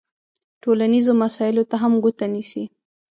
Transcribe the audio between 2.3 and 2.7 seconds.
نیسي.